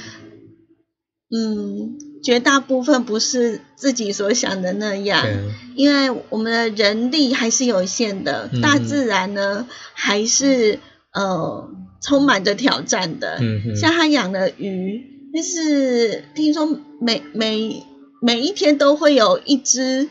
[1.31, 5.27] 嗯，绝大部分不是自己所想的那样，
[5.75, 10.79] 因为我们的人力还是有限的，大自然呢还是
[11.13, 11.69] 呃。
[12.01, 13.39] 充满着挑战的，
[13.77, 16.67] 像他养的鱼，但是听说
[17.01, 17.83] 每每
[18.23, 20.09] 每一天都会有一只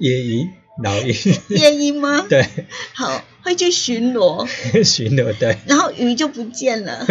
[0.00, 0.48] 夜莺，
[0.82, 1.14] 老鹰，
[1.50, 2.26] 夜莺吗？
[2.28, 2.46] 对，
[2.94, 4.46] 好，会去巡逻，
[4.84, 7.06] 巡逻对，然后鱼就不见了，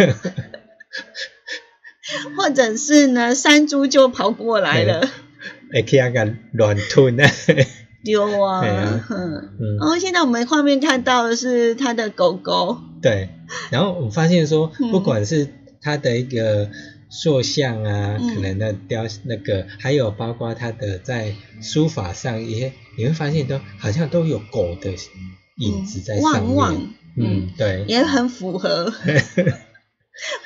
[2.36, 5.08] 或者是呢，山猪就跑过来了，
[5.72, 7.24] 会去那个乱吞呢。
[8.04, 8.62] 丢啊，
[9.10, 13.28] 嗯，然后现在我们画面看到的是他的狗狗，对，
[13.70, 15.48] 然后我发现说，不管是
[15.80, 16.70] 他的一个
[17.08, 24.90] 塑像啊，可能的雕那个，还有包括他的在书法上也，你会发现都好像都有狗的
[25.56, 28.92] 影子在上面，嗯，对，也很符合。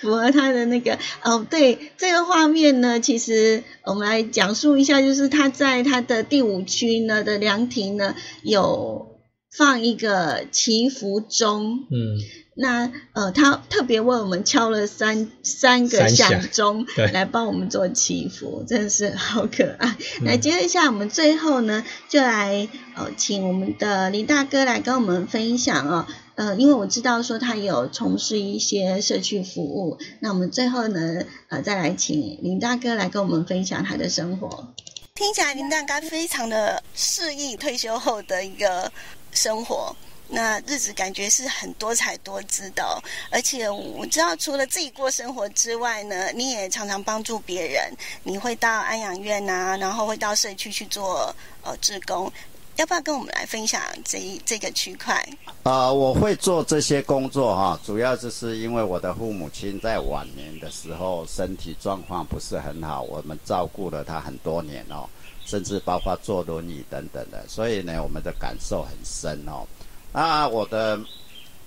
[0.03, 9.19] 符合他的那个哦，对这个画面呢，其实我们来讲述一下，就是他在他的第五区呢的凉亭呢有
[9.51, 12.19] 放一个祈福钟，嗯，
[12.55, 19.97] 那呃他特别为我们敲了三三个响钟，来帮我们做祈福，真的是好可爱。
[20.21, 26.07] 那接一下来我们最后呢，就来呃请我们的林大哥来跟我们分享哦。
[26.35, 34.73] 呃，因为我知道说他有从事一些社区服务，那我们最后呢，呃，再来请林大哥来跟我们分享他的生活。
[35.15, 38.91] 听起来林大哥非常的适应退休后的一个
[39.31, 39.95] 生活，
[40.29, 47.93] 那日子感觉是很多彩多姿的，而且我知道除了自己过生活之外呢，你也常常帮助别人，
[48.23, 52.33] 你会到安养院啊，然后会到社区去做呃志工。
[52.77, 55.23] 要不要跟我们来分享这一 这个区块？
[55.65, 65.07] 呃，我会做这些工作哈，主要就是因为我的父母亲在晚年的时候身体状况不是很好，我们照顾了他很多年哦，
[65.45, 69.67] 甚至包括坐轮椅等等的，所以呢，我们的感受很深哦。
[70.13, 71.01] 那我的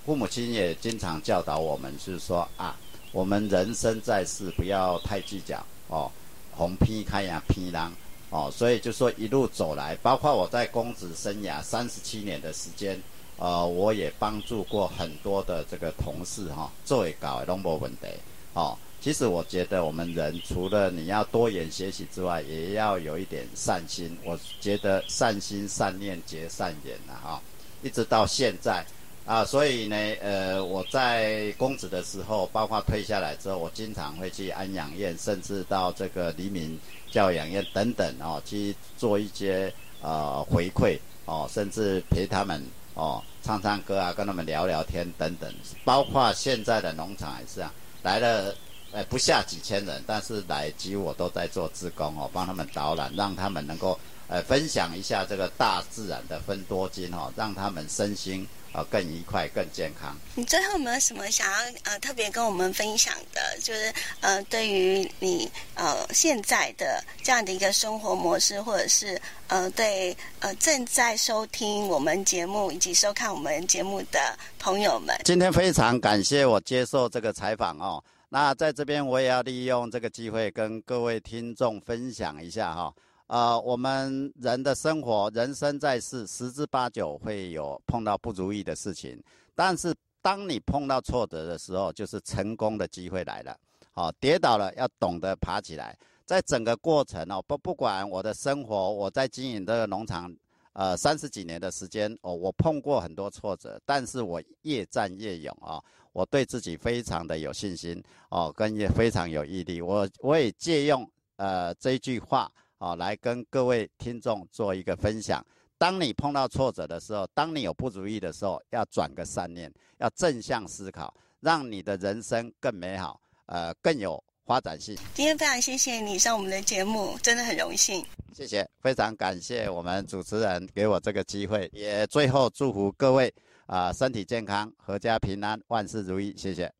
[0.05, 2.77] 父母亲也经常教导我们，就是说啊，
[3.11, 6.11] 我们人生在世不要太计较哦，
[6.51, 7.91] 红批开呀批浪。
[8.31, 12.99] 哦，所以就说一路走来，包括我在公职生涯三十七年的时间，
[13.37, 18.07] 呃，我也帮助过很多的这个同事哈，做一搞拢无问题，
[18.53, 24.17] 哦，其实我觉得我们人除了你要多元学习之外，也要有一点善心。
[24.25, 27.41] 我觉得善心善念结善缘了哈，
[27.81, 28.85] 一直到现在
[29.25, 36.79] 啊，所以呢，呃，我在公职的时候，包括退下来之后，我经常会去安养院，甚至到这个黎明
[37.11, 42.63] 教养院等等哦，去做一些呃回馈哦，甚至陪他们
[42.93, 45.51] 哦唱唱歌啊，跟他们聊聊天等等。
[45.83, 47.73] 包括现在的农场也是啊，
[48.03, 48.55] 来了。
[48.93, 60.17] 哎，不下几千人，但是来几我都在做志工哦，帮他们导览，让他们能够呃分享一下这个大自然的分多金哦，让他们身心啊更愉快、更健康。
[60.35, 63.41] 你最后有没有什么想要呃特别跟我们分享的？
[63.61, 78.03] 就是呃对于你呃现在的这样的一个生活模式，或者是呃对呃正在收听我们节目以及收看我们节目的朋友们，今天非常感谢我接受这个采访哦。
[78.27, 82.93] 那在这边，我也要利用这个机会跟各位听众分享一下哈。
[83.27, 89.21] 呃，我们人的生活，人生在世，十之八九会有碰到不如意的事情。
[89.55, 93.57] 但是，当你碰到挫折的时候，就是成功的机会来了。
[93.91, 95.97] 好，跌倒了要懂得爬起来。
[96.25, 100.31] 在整个过程哦，不不管我的生活，我在经营这个农场，
[100.73, 105.81] 呃，三十几年的时间哦，我碰过很多挫折，但是我越战越勇啊。
[106.13, 109.81] 我对自己非常的有信心哦，跟也非常有毅力。
[109.81, 115.45] 我我也借用呃这句话哦，来跟各位听众做一个分享。
[115.77, 124.95] 当你碰到挫折的时候，当你有不如意的时候，要转个善念，要正向思考，让你的人生更美好，呃，更有发展性。
[125.13, 128.05] 今天非常谢谢你上我们的节目，真的很荣幸。
[128.33, 133.33] 谢谢，非常感谢我们主持人给我这个机会，也最后祝福各位。
[133.67, 136.71] 啊，身体健康，阖家平安，万事如意，谢谢。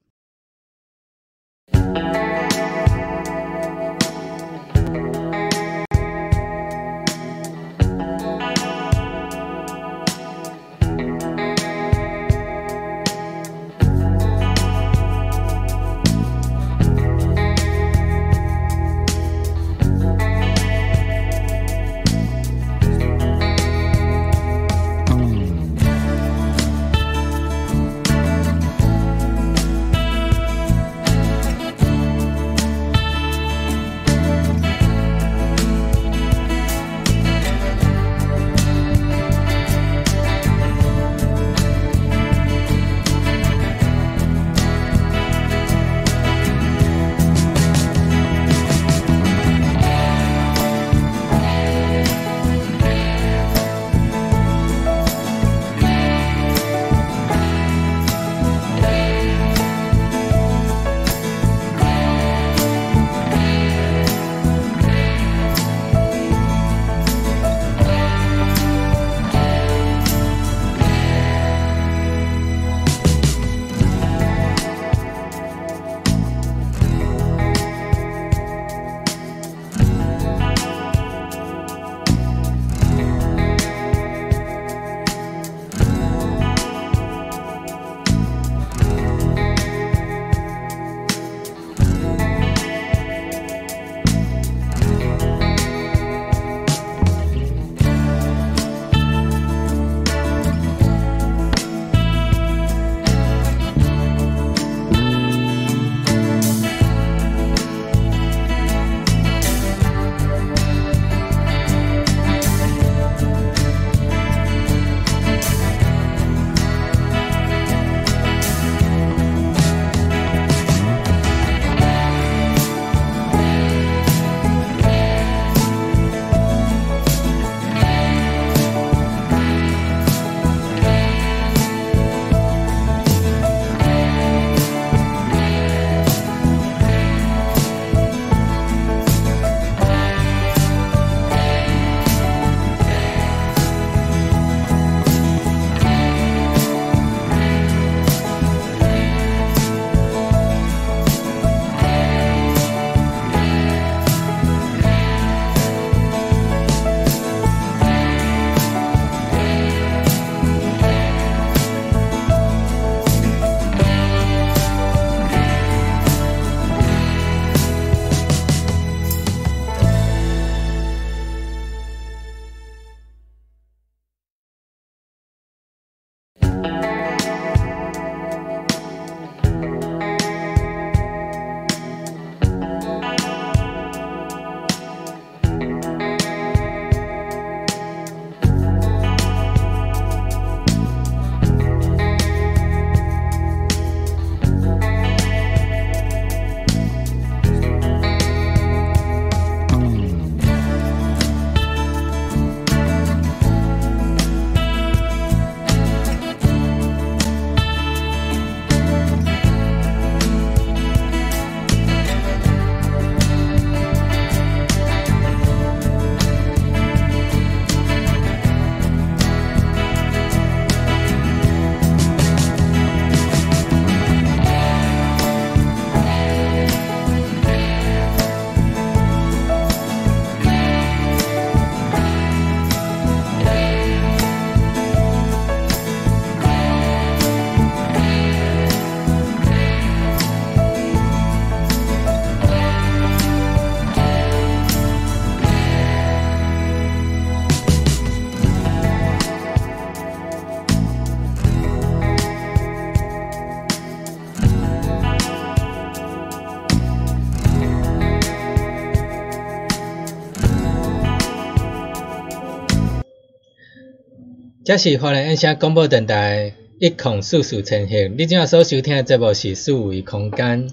[264.65, 268.17] 这是华人音响广播电台一孔四四呈现。
[268.17, 270.71] 你今日所收听的节目是数维空间。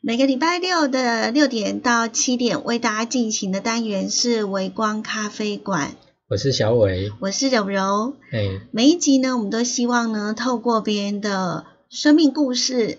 [0.00, 5.96] 每个礼拜六的六点到七点，为大家进行的单元是微光咖啡馆。
[6.28, 8.14] 我是小伟，我是柔柔。
[8.30, 12.98] 哎，每一集呢，我们都希望呢，透过别人的生命故事，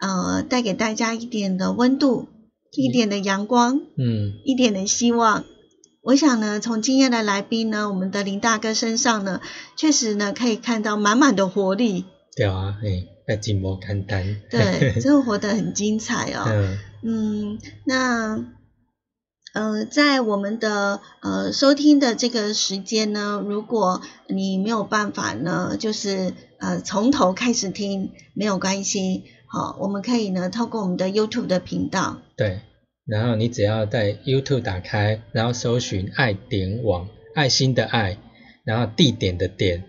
[0.00, 2.26] 呃，带给大家一点的温度，
[2.72, 5.44] 一点的阳光，嗯，一点的希望。
[6.06, 9.40] 我想呢，从今天的来宾呢，我们的林大哥身上呢，
[9.74, 12.04] 确实呢，可以看到满满的活力。
[12.36, 14.40] 对啊，哎，在寂寞看单。
[14.48, 16.44] 对， 真的活得很精彩哦。
[16.46, 18.44] 嗯嗯，那
[19.52, 29.24] 呃，在我们的呃收听的这个时间呢，如果你没有办法呢，就是呃从头开始听，没有关系。
[29.48, 32.18] 好，我们可以呢，透过我们的 YouTube 的频道。
[32.36, 32.60] 对。
[33.06, 38.18] 然后你只要在 YouTube 打开，然后搜寻“爱点网”，爱心的爱，
[38.64, 39.84] 然后地点的点，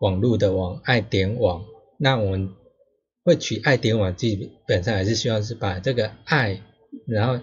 [0.00, 1.64] 网络的网，爱点网。
[1.96, 2.50] 那我们
[3.24, 6.60] 会取爱点网，基本上还是希望是把这个爱，
[7.06, 7.38] 然后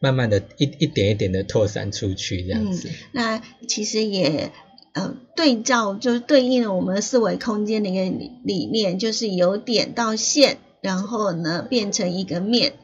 [0.00, 2.90] 慢慢的一一点一点的扩散出去，这样子。
[3.12, 4.52] 那其实也
[4.92, 12.74] 呃对照，就是对应了我们四维空间的一个理理念，就是由点到线，然后呢变成一个面。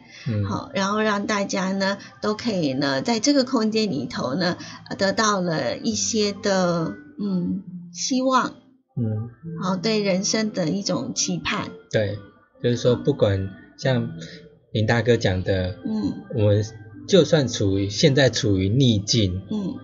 [0.49, 4.57] 好，然后让大家呢都可以呢在这个空间里头呢
[4.99, 7.63] 得到了一些的嗯
[7.93, 8.55] 希望，
[8.97, 9.31] 嗯，
[9.63, 11.71] 好对人生的一种期盼。
[11.91, 12.19] 对，
[12.63, 14.11] 就是说不管像
[14.73, 16.65] 林大哥讲的，嗯，我们
[17.07, 19.75] 就算处于现在处于逆境，嗯，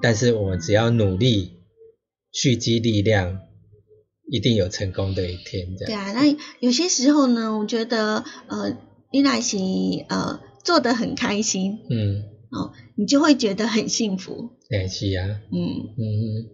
[0.00, 1.58] 但是我们只要努力
[2.30, 3.40] 蓄积力量，
[4.30, 5.76] 一定有成功的一天。
[5.76, 5.86] 这样。
[5.86, 8.76] 对啊，那有些时候呢，我觉得呃。
[9.12, 9.58] 你那是
[10.08, 15.94] 呃做的很开心，嗯，哦，你就会觉得很幸福，对，是啊，嗯。
[15.98, 16.00] 嗯。
[16.00, 16.46] 嗯，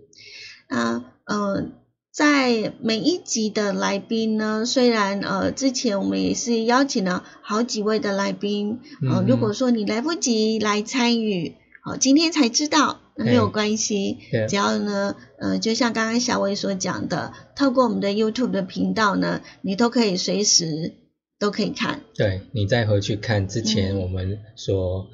[0.69, 1.67] 那呃
[2.11, 11.55] 在每一集的来宾呢，虽然呃之前我们也是邀请了好几位的来宾，呃如果说你来不及来参与，
[11.85, 20.95] 好今天才知道没有关系，只要呢呃就像刚刚小伟所讲的，透过我们的 YouTube 的频道呢，你都可以随时。
[21.39, 25.07] 都可以看，对你再回去看之前我们所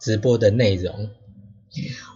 [0.00, 1.10] 直播的内容。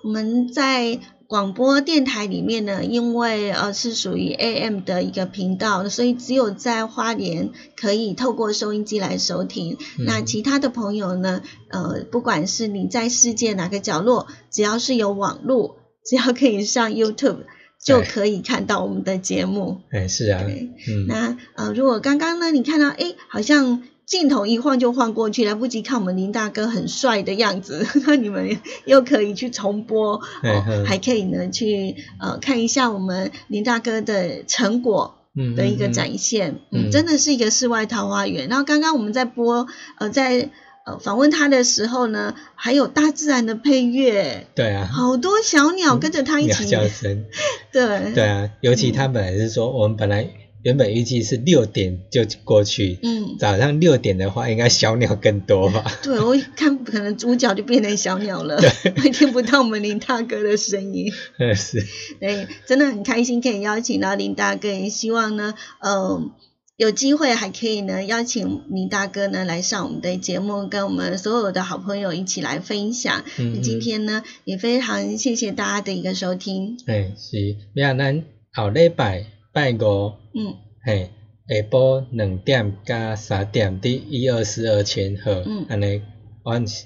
[0.04, 9.76] 我们在广播电台里面呢，因为呃是属于 AM 的一个频道，所以只有在花莲可以透过收音机来收听。
[9.98, 17.44] 那其他的朋友呢，呃，不管是你在世界哪个角落，只要是有网络，只要可以上 YouTube。
[17.82, 19.80] 就可以看到我们的节目。
[19.90, 35.14] 哎，是啊，嗯，那呃，如果刚刚呢，你看到哎，好像镜头一晃就晃过去，来不及看我们林大哥很帅的样子， 那你们又可以去重播，哦，还可以呢去呃看一下我们林大哥的成果
[35.56, 38.48] 的一个展现，嗯，真的是一个世外桃花源。
[38.48, 39.66] 然后刚刚我们在播
[39.98, 40.50] 呃在。
[41.00, 47.26] 访问他的时候呢，还有大自然的配乐，对啊，好多小鸟跟着他一起叫声，
[47.72, 50.28] 对，对啊，尤其他本来是说，我们本来
[50.62, 55.84] 原本预计是六点就过去，嗯，早上六点的话，应该小鸟更多吧？
[56.02, 58.58] 对，我看可能主角就变成小鸟了，
[58.96, 61.84] 会听不到我们林大哥的声音， 嗯，是，
[62.18, 66.30] 对，真的很开心可以邀请到林大哥，也希望呢，嗯。
[66.78, 73.24] 有机会还可以呢，邀请林大哥呢来上我们的节目，跟我们所有的好朋友一起来分享。
[73.36, 76.78] 嗯，今天呢也非常谢谢大家的一个收听。
[76.86, 80.54] 哎，是，明咱后礼拜拜五，嗯，
[80.84, 81.10] 嘿，
[81.48, 86.00] 下晡两点加三点的一二四二千赫，嗯，安尼，
[86.44, 86.84] 阮是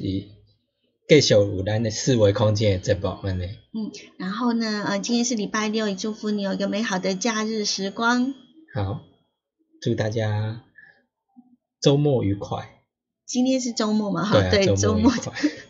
[1.07, 3.45] 继续有咱的四维空间的节目安尼。
[3.45, 8.33] 嗯，然后呢，呃，今天是礼拜六，也祝福你有一个美好的假日时光。
[8.75, 9.12] 好。
[9.83, 10.63] 祝大家
[11.81, 12.83] 周末愉快。
[13.27, 15.13] 今天是周末嘛哈对周末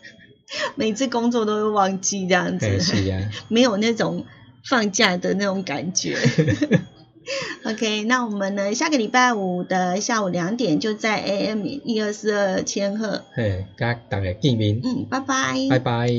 [0.75, 2.67] 每次工作都会忘记这样子。
[3.49, 4.23] 没有那种
[4.69, 6.15] 放假的那种感觉。
[7.63, 13.23] Ok 那我们呢下个礼拜五的下午两点就在 am 一二四二千赫。
[13.33, 14.79] 嘿跟大家见面。
[14.83, 15.55] 嗯拜拜。
[15.69, 16.09] 拜拜。